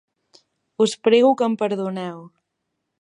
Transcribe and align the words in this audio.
Us 0.85 0.93
prego 1.07 1.31
que 1.41 1.45
em 1.49 1.55
perdoneu. 1.63 2.17